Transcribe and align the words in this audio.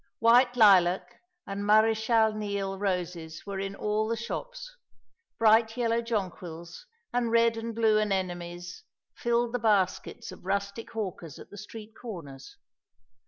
White 0.17 0.57
lilac 0.57 1.21
and 1.45 1.61
Maréchal 1.61 2.35
Niel 2.35 2.79
roses 2.79 3.45
were 3.45 3.59
in 3.59 3.75
all 3.75 4.07
the 4.07 4.17
shops; 4.17 4.75
bright 5.37 5.77
yellow 5.77 6.01
jonquils, 6.01 6.87
and 7.13 7.29
red 7.31 7.55
and 7.55 7.75
blue 7.75 7.99
anemones, 7.99 8.81
filled 9.13 9.53
the 9.53 9.59
baskets 9.59 10.31
of 10.31 10.43
rustic 10.43 10.93
hawkers 10.93 11.37
at 11.37 11.51
the 11.51 11.55
street 11.59 11.93
corners. 11.95 12.57